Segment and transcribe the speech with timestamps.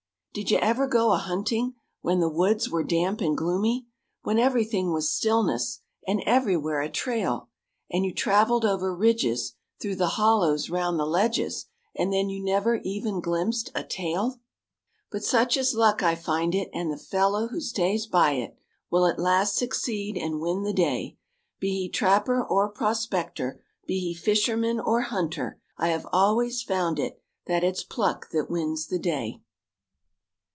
[0.33, 3.87] Did you ever go a hunting When the woods were damp and gloomy,
[4.21, 7.49] Where everything was stillness And everywhere a trail,
[7.91, 11.65] And you traveled over ridges, Through the hollows, round the ledges
[11.97, 14.39] And then you never even glimpsed a tail?
[15.11, 18.55] But such is luck I find it, And the fellow who stays by it
[18.89, 21.17] Will at last succeed and win the day:
[21.59, 27.21] Be he trapper, or prospector, Be he fisherman, or hunter, I have always found it
[27.47, 29.41] That it's pluck that wins the day.